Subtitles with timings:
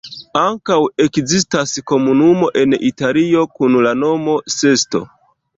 [0.43, 5.05] Ankaŭ ekzistas komunumo en Italio kun la nomo Sesto.